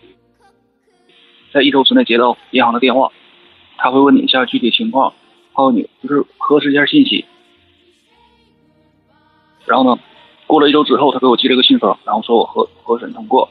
[1.53, 3.11] 在一周之内接到银行的电话，
[3.79, 5.15] 他会问你一下具体情况，
[5.55, 7.25] 还有你就是核实一下信息。
[9.67, 9.99] 然后呢，
[10.49, 13.49] 过了一周之后，他给我寄了个信封，然后说我核核审通过，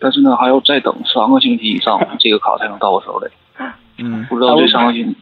[0.00, 3.28] 但是呢还要再等三个星期以上，这个卡才能到我手里。
[4.02, 5.16] 嗯，不知道这三个星期，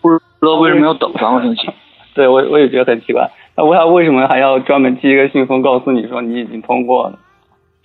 [0.00, 1.68] 不知道为什么要等三个星期。
[2.14, 7.18] 对我我也觉得很奇怪，那为啥为什么还要专门寄一个信封告诉你说你已经通过了？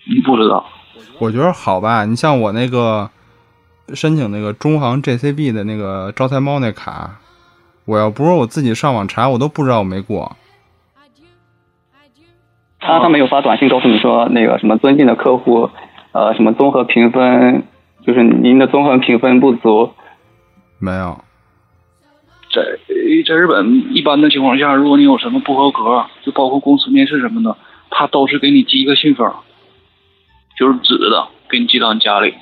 [0.09, 0.65] 你不知道。
[1.19, 3.09] 我觉得好吧，你像我那个
[3.93, 7.19] 申请那个中行 JCB 的那个招财猫那卡，
[7.85, 10.35] 我要不是我自己上网查，我都不知道我没过。
[12.85, 15.69] 他他没有发短信告诉你说那个什么尊敬的客户，
[16.11, 17.63] 呃，什么综合评分，
[18.05, 19.91] 就是您的综合评分不足。
[20.79, 21.17] 没有。
[22.53, 22.61] 在
[23.25, 27.57] 在日本一般的情况下，如果你有什么不合格，就包括公司面试什么的，
[27.89, 29.31] 他都是给你寄一个信封，
[30.55, 32.35] 就是纸的，给你寄到你家里。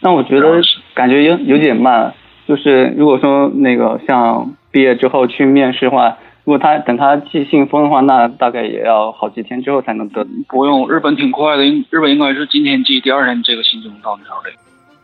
[0.00, 0.60] 那我觉得
[0.94, 2.12] 感觉有有点慢，
[2.46, 6.18] 就是如果说那个像毕业之后去面试的话，
[6.50, 10.26] 如果他等他寄信封的话，那大概也要好几天之后才能得。
[10.48, 14.52] 不用，日本挺快的，日本应该是今天寄，第二天这个信就能到你手里。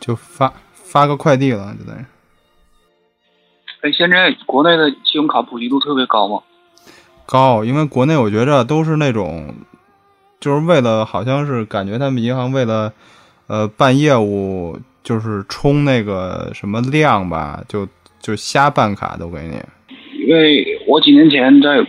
[0.00, 2.04] 就发发个快递了，就等于。
[3.82, 6.42] 哎，现在国内的信用卡普及度特别高吗？
[7.26, 9.54] 高，因为国内我觉着都是那种，
[10.40, 12.92] 就是为了好像是感觉他们银行为了
[13.46, 17.86] 呃办业务，就是冲那个什么量吧，就
[18.18, 19.62] 就瞎办卡都给你。
[20.26, 21.86] 因为我几年前在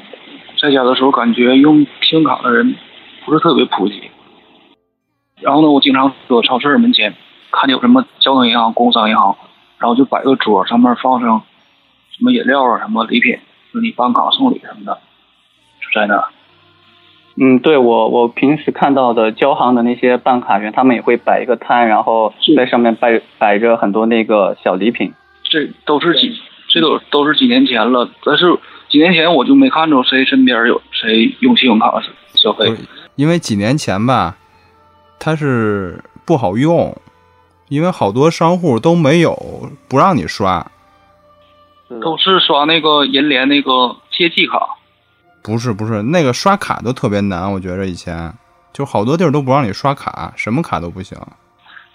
[0.61, 2.75] 在家的时候，感觉用信用卡的人
[3.25, 3.99] 不是特别普及。
[5.41, 7.15] 然后呢，我经常走超市门前
[7.51, 9.35] 看见有什么交通银行、工商银行，
[9.79, 11.41] 然后就摆个桌，上面放上。
[12.11, 13.37] 什么饮料啊，什么礼品，
[13.71, 14.99] 就你办卡送礼什么的，
[15.81, 16.23] 就在那。
[17.39, 25.13] 嗯，对我我平时看到的交行的那些办卡员，他们也会摆一个摊，然后在上面摆摆着很多那个小礼品。
[25.43, 28.09] 这都是几，这都都是几年前了。
[28.23, 28.45] 但是
[28.89, 31.93] 几年前我就没看着谁身边有谁用信用卡
[32.33, 32.71] 消费。
[33.15, 34.37] 因为几年前吧，
[35.19, 36.95] 它是不好用，
[37.69, 40.71] 因为好多商户都没有不让你刷。
[42.01, 44.59] 都是刷那个银联那个借记卡，
[45.41, 48.33] 不是不是，那个刷卡都特别难，我觉着以前
[48.73, 51.17] 就好多地儿都不让你刷卡，什么卡都不行。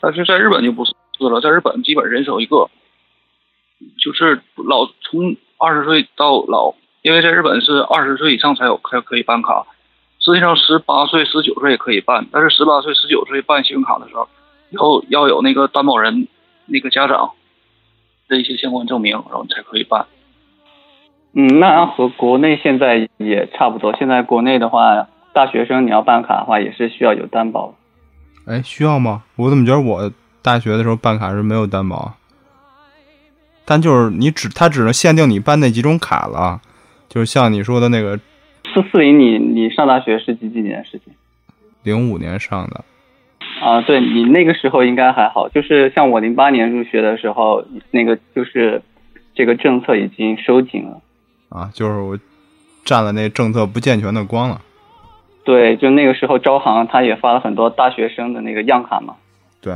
[0.00, 2.68] 但是在日本就不是了，在日本基本人手一个，
[3.98, 9.66] 就是老从二十岁到老，因为在日本是二十岁以上才有才可以办卡，
[10.18, 14.28] 实际上十八岁、十九岁也可以办，但是十八岁、十九岁办信用卡的时候，
[14.70, 16.28] 要要有那个担保人
[16.66, 17.32] 那个家长。
[18.28, 20.06] 的一些相关证明，然后才可以办。
[21.34, 23.94] 嗯，那和国内现在也差不多。
[23.96, 27.74] 现在国内的话，大学生你要办卡的话，也是需要有担保。
[28.46, 29.24] 哎，需要吗？
[29.36, 30.10] 我怎么觉得我
[30.40, 32.14] 大学的时候办卡是没有担保？
[33.72, 36.60] 但就是你只它只能限定你办那几种卡了，
[37.08, 38.18] 就是像你说的那个
[38.74, 41.14] 四四零，你你上大学是几几年的事情？
[41.82, 42.84] 零五年上的，
[43.62, 48.82] 啊，对你那个时候应该还好，就是像我零八年入学的时候，那个就是
[49.34, 51.00] 这个政策已经收紧了。
[51.48, 52.18] 啊，就是我
[52.84, 54.60] 占了那政策不健全的光了。
[55.44, 59.14] 对，就那个时候招行他也发了很多大学生的那个样卡嘛。
[59.62, 59.72] 对，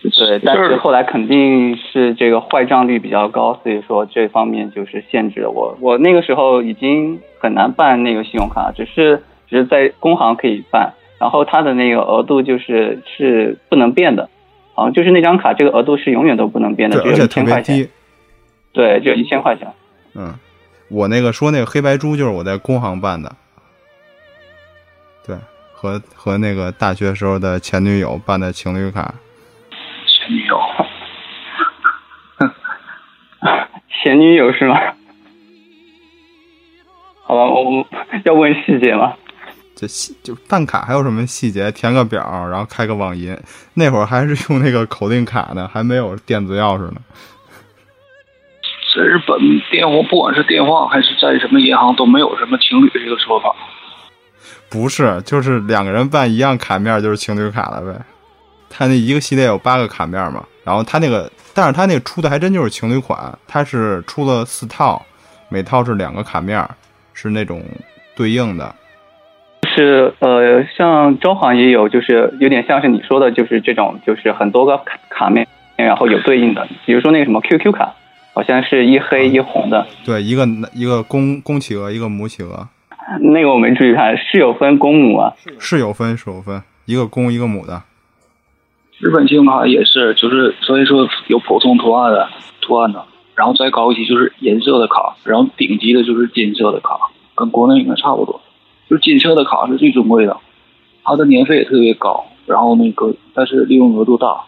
[0.00, 5.76] 对，但是后来肯定是这个坏账率比较高，所以说这方面就是限制了我。
[5.80, 14.30] 我那个时候已经很难办那个信用卡，只是只是在工行可以办，然后它的那个额度就是是不能变的，
[14.72, 17.88] 好像就是那张卡这个额度是永远都不能变的，只有一千块钱。
[18.72, 19.66] 对，就一千块钱。
[20.14, 20.32] 嗯，
[20.88, 23.34] 我那个说那个黑白猪就是我在工行办的。
[25.26, 25.36] 对，
[25.72, 29.12] 和和那个大学时候的前女友办的情侣卡。
[30.28, 30.60] 前女友，
[34.02, 34.78] 前女友是吗？
[37.24, 37.86] 好吧，我
[38.24, 39.14] 要问细节吗？
[39.74, 41.72] 这细就办卡还有什么细节？
[41.72, 43.34] 填个表，然后开个网银。
[43.74, 46.96] 那会儿还是用那个口令卡呢，还没有电子钥匙呢。
[48.94, 49.38] 在日本，
[49.70, 53.54] 电话不管是电话还是在什么银行，都没有什么情侣这个说法。
[54.68, 58.04] 不是，就是两个人办一样卡面就是情侣卡了呗。
[58.70, 65.04] 他那一个系列有八个卡面嘛，然后它那个，但是它那个出的还真就是情侣款，它是出了四套，
[65.48, 66.62] 每套是两个卡面，
[67.14, 67.62] 是那种
[68.14, 68.74] 对应的。
[69.74, 75.46] 是呃，像招行也有，就是有点像是你说的，就是这种，就是很多个卡卡面，
[75.76, 76.66] 然后有对应的。
[76.84, 77.94] 比如说那个什么 QQ 卡，
[78.34, 79.86] 好像是一黑一红的。
[80.04, 82.68] 对，一个一个公公企鹅，一个母企鹅。
[83.20, 85.32] 那个我没注意看，是有分公母啊？
[85.58, 87.82] 是有分，是有分，一个公一个母的。
[88.98, 92.28] 日本信用卡也是，就是所以说有普通图案的
[92.60, 96.98] 图案的，然后再高级就是银色的卡，然后顶级的就是金色的卡，
[97.34, 98.40] 跟国内应该差不多。
[98.88, 100.36] 就是金色的卡是最尊贵的，
[101.04, 104.44] 它的年费也特别高，然后那个但是利用额度大。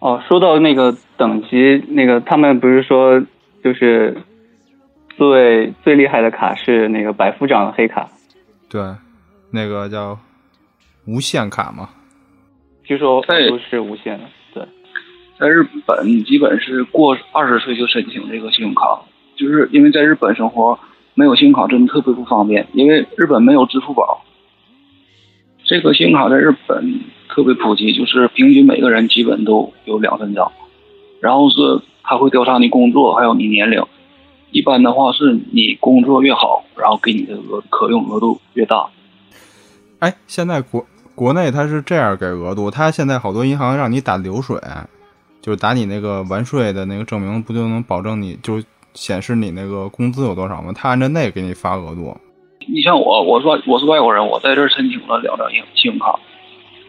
[0.00, 3.20] 哦，说到那个等级，那个他们不是说
[3.62, 4.16] 就是。
[5.14, 8.08] 最最厉害的卡是那个百夫长的黑卡，
[8.70, 8.80] 对，
[9.52, 10.18] 那个叫
[11.06, 11.90] 无限卡嘛，
[12.92, 14.24] 据说都是无限的。
[14.52, 14.62] 对，
[15.38, 19.00] 在日本基本是过二十岁就申请这个信用卡，
[19.34, 20.78] 就是因为在日本生活
[21.14, 24.22] 没有信用卡真的特别不方便，因为日本没有支付宝。
[25.64, 30.52] 这个信用卡在日本特别普及，就是平均每个人基本都有两三张，
[31.20, 31.56] 然后是
[32.02, 33.82] 他会调查你工作还有你年龄。
[34.50, 38.90] 一般的话是你工作越好，然后给你的额可用额度越大。
[40.00, 40.84] 哎，现在国
[41.14, 44.58] 国内它是这样给额度，它现在好多银行让你打流水，
[45.40, 48.62] 就是打你那个完税的那个证明，不就能保证你就
[48.94, 50.72] 显示你那个工资有多少吗？
[50.74, 52.16] 他按照那给你发额度。
[52.68, 56.18] 你像我，我说我是外国人，我在这儿申请了两张信信用卡，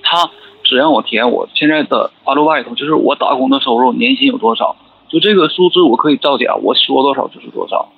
[0.04, 0.30] 他
[0.64, 4.76] 只让我填我现在的阿鲁外头，就是我打工的收入年薪有多少。
[5.10, 7.90] 就这个数字我可以造假，我说多少就是多少。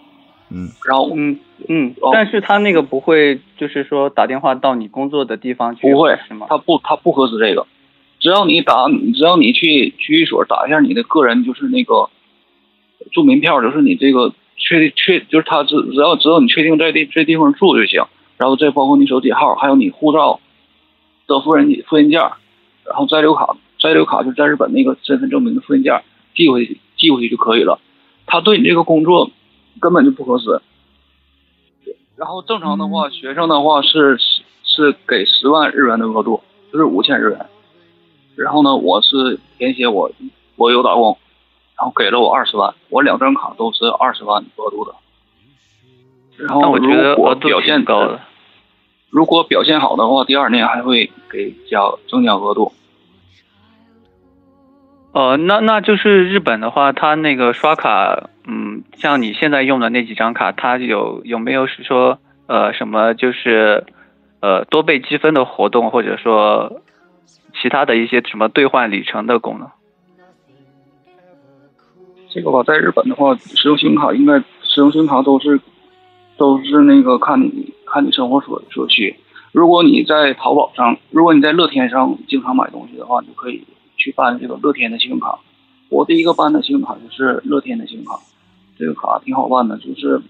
[0.50, 6.46] 嗯，然后嗯嗯，但是他那个不会，就是说打电话到你工作的地方去，不会是吗？
[6.50, 7.66] 他不，他不核实这个。
[8.20, 12.10] 只要你打，只要你去区域所打一下你的个人，就是那个
[13.12, 18.04] 住民票，就是你这个确确，就是他只只要只要你确定在地这地方住就行。
[18.38, 20.40] 然后再包括你手机号，还有你护照
[21.28, 26.04] 的复印复印件，然后在留卡在留卡就在日本那个身份证明的复印件
[26.36, 26.80] 寄回去。
[26.98, 27.78] 寄回去就可以了，
[28.26, 29.30] 他对你这个工作
[29.80, 30.62] 根本就不合适。
[32.16, 34.18] 然后正常的话，学生的话是
[34.64, 37.46] 是给十万日元的额度，就是五千日元。
[38.36, 40.12] 然后呢，我是填写我
[40.56, 41.18] 我有打工，
[41.78, 44.96] 然后给了我二十万，我两张卡都是二十万额度的。
[46.38, 48.22] 然后如果表现高的，
[49.10, 52.74] 如果表现好的话，第二年还会给加增加额度。
[55.16, 63.86] 哦，那那就是日本的话，它那个刷卡，嗯，像你现在用的那几张卡，它有有没有是说呃什么就是
[64.42, 66.82] 呃多倍积分的活动，或者说
[67.62, 69.70] 其他的一些什么兑换里程的功能？
[72.30, 75.62] 这个吧，在日本的话，使用信用卡应该使用信用卡都是
[76.36, 79.16] 都是那个看你看你生活所所需。
[79.54, 83.64] 如果你在淘宝上，如果你在乐天上经常买东西的话，你就可以。
[83.98, 85.40] 去办这个乐天的信用卡，
[85.90, 88.20] 我第一个办的信用卡就是乐天的信用卡，
[88.78, 90.22] 这个卡挺好办的，就是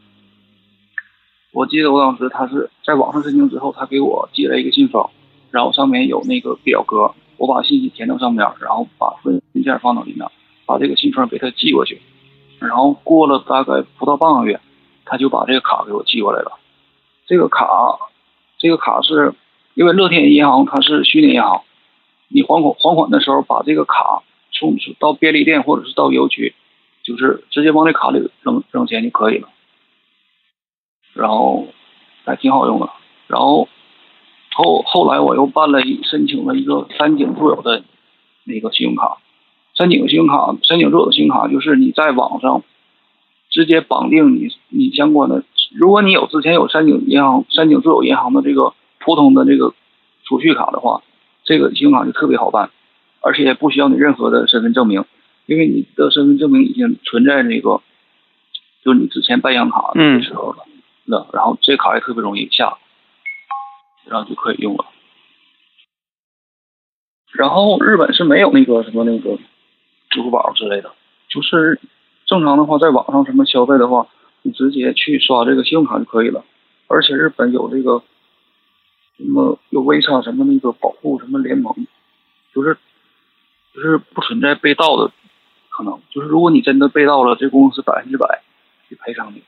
[1.51, 5.09] 我记得我当时他是在网上申请之后，他给我寄了一个信封，
[5.51, 10.27] 然后上面有那个表格，我把信息填到上面，然后把分文件放到里面，
[10.65, 12.01] 把这个信封给他寄过去，
[12.59, 14.59] 然后过了大概不到半个月，
[15.05, 16.59] 他就把这个卡给我寄过来了。
[17.25, 17.65] 这个卡，
[18.57, 19.33] 这个卡是
[19.73, 21.63] 因为乐天银行它是虚拟银行，
[22.27, 26.53] 你还款还款的时候把这个卡送到便利店或者是到邮局，
[27.03, 29.49] 就是直接往这卡里扔扔钱就可以了。
[31.13, 31.67] 然后
[32.25, 32.89] 还挺好用的。
[33.27, 33.67] 然后
[34.53, 37.83] 后后来我又办了一申请了一个三井住友的
[38.43, 39.17] 那个信用卡。
[39.77, 42.63] 三井信用卡，三井住友的信用卡就是你在网上
[43.49, 49.73] 直接绑定你你相关的，如果你有之前有三井银行、三井住友银行的这个普通的这个
[50.23, 51.01] 储蓄卡的话，
[51.45, 52.69] 这个信用卡就特别好办，
[53.21, 55.05] 而且也不需要你任何的身份证明，
[55.45, 57.81] 因为你的身份证明已经存在那个，
[58.83, 60.65] 就是你之前办银行卡的时候了。
[61.05, 62.77] 那然后这卡也特别容易下，
[64.09, 64.85] 然后就可以用了。
[67.31, 69.39] 然后日本是没有那个什么那个。
[70.11, 70.93] 支付宝之类的，
[71.27, 71.77] 就是
[72.25, 74.07] 正常的话，在网上什么消费的话，
[74.43, 76.45] 你直接去刷这个信用卡就可以了。
[76.87, 78.01] 而且日本有这个
[79.17, 81.73] 什么有微商什么那个保护什么联盟，
[82.53, 82.77] 就是
[83.73, 85.11] 就是不存在被盗的
[85.69, 85.99] 可能。
[86.09, 88.41] 就是如果你真的被盗了，这公司百分之百
[88.89, 89.43] 去赔偿你。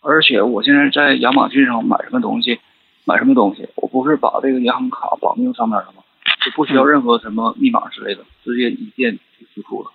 [0.00, 2.60] 而且我现在在亚马逊上买什么东西，
[3.04, 6.02] 买什么东西，我不是把这个银行卡绑定上面了吗？
[6.44, 9.90] 就不需要任何什么密码之类的，直接一键就支付了。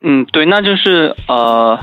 [0.00, 1.78] 嗯，对，那就是呃，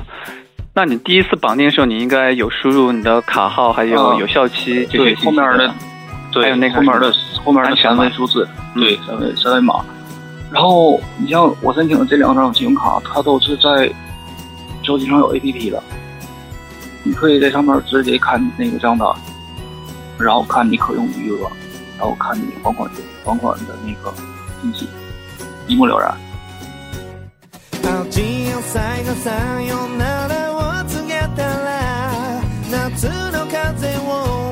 [0.78, 5.74] 那你第一次绑定的时候，你应该有输入你的卡号，还有有效期这些后面的，
[6.34, 7.14] 对，还有那个后面的
[7.46, 9.76] 后面的三位数字，对，三位三位码。
[10.52, 13.90] 然后你像我申请的这两张信用卡，它都是在
[14.84, 15.82] 手机上有 APP 的，
[17.04, 19.08] 你可以在上面直接看那个账单，
[20.18, 21.50] 然后看你可用余额。
[21.98, 22.92] 然后看你还款
[23.24, 24.14] 还款的那个
[24.62, 24.86] 信息，
[25.66, 26.14] 一目了然。
[32.76, 34.45] 夏の風を